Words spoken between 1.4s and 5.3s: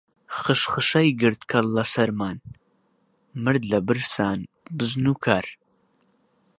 کەڵ لە سەرمان، مرد لە برسان بزن و